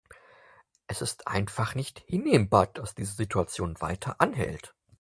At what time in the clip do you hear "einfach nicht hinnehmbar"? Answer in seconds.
1.27-2.65